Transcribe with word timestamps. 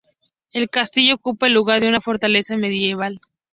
El 0.51 0.67
castillo 0.71 1.13
ocupa 1.13 1.45
el 1.45 1.53
lugar 1.53 1.79
de 1.79 1.87
una 1.87 2.01
fortaleza 2.01 2.57
medieval. 2.57 3.21